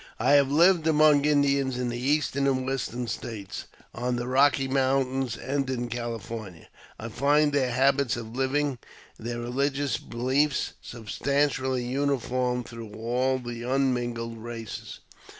[0.19, 5.37] I have lived among Indians in the Eastern and Western States, on the Eocky Mountains,
[5.37, 8.79] and in California; I find their habits of living,
[9.19, 15.01] and their religious belief, substantially uniform through all the unmingled races.